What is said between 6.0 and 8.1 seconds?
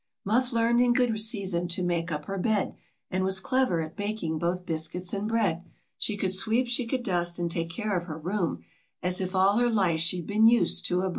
could sweep, she could dust, and take care of